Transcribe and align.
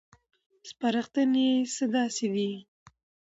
سپارښتنې 0.69 1.45
یې 1.51 1.67
څه 1.75 1.85
داسې 1.95 2.27
دي: 2.33 2.51